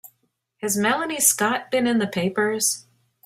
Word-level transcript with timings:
Has 0.63 0.75
Melanie 0.79 1.19
Scott 1.19 1.69
been 1.69 1.85
in 1.85 1.99
the 1.99 2.07
papers? 2.07 2.87